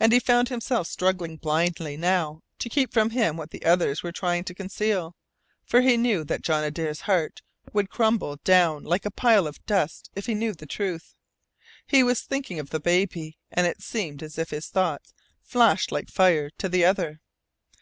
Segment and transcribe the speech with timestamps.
[0.00, 4.10] And he found himself struggling blindly now to keep from him what the others were
[4.10, 5.14] trying to conceal,
[5.62, 10.08] for he knew that John Adare's heart would crumble down like a pile of dust
[10.14, 11.14] if he knew the truth.
[11.86, 15.12] He was thinking of the baby, and it seemed as if his thoughts
[15.42, 17.20] flashed like fire to the other.